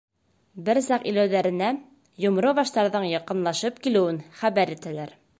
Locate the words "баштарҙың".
2.59-3.05